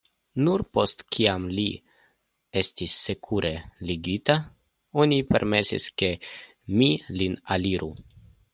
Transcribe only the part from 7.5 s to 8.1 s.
aliru.